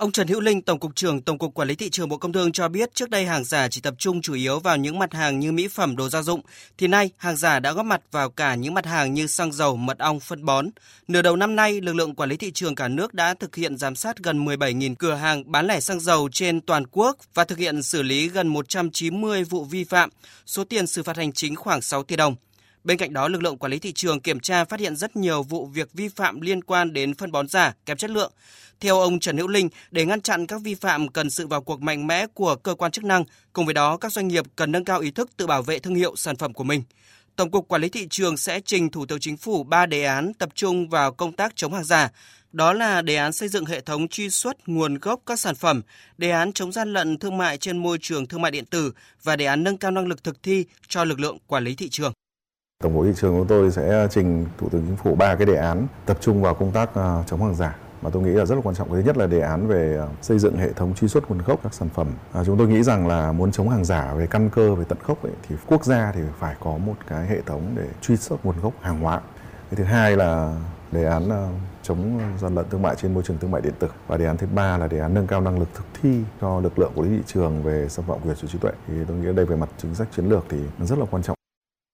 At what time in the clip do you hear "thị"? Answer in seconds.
1.74-1.90, 12.36-12.50, 23.78-23.92, 37.88-38.06, 51.74-51.88, 53.04-53.12, 77.16-77.22